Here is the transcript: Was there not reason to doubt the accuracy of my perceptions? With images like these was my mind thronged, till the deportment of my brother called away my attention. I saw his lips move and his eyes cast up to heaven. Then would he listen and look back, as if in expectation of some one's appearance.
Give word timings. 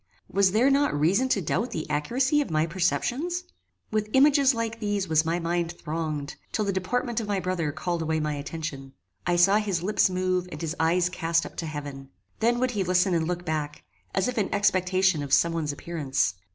Was 0.27 0.51
there 0.51 0.71
not 0.71 0.99
reason 0.99 1.29
to 1.29 1.43
doubt 1.43 1.69
the 1.69 1.87
accuracy 1.87 2.41
of 2.41 2.49
my 2.49 2.65
perceptions? 2.65 3.43
With 3.91 4.09
images 4.13 4.55
like 4.55 4.79
these 4.79 5.07
was 5.07 5.25
my 5.25 5.37
mind 5.37 5.73
thronged, 5.73 6.37
till 6.51 6.65
the 6.65 6.73
deportment 6.73 7.19
of 7.19 7.27
my 7.27 7.39
brother 7.39 7.71
called 7.71 8.01
away 8.01 8.19
my 8.19 8.33
attention. 8.33 8.93
I 9.27 9.35
saw 9.35 9.57
his 9.57 9.83
lips 9.83 10.09
move 10.09 10.49
and 10.51 10.59
his 10.59 10.75
eyes 10.79 11.07
cast 11.07 11.45
up 11.45 11.55
to 11.57 11.67
heaven. 11.67 12.09
Then 12.39 12.57
would 12.59 12.71
he 12.71 12.83
listen 12.83 13.13
and 13.13 13.27
look 13.27 13.45
back, 13.45 13.83
as 14.15 14.27
if 14.27 14.39
in 14.39 14.51
expectation 14.51 15.21
of 15.21 15.31
some 15.33 15.53
one's 15.53 15.71
appearance. 15.71 16.33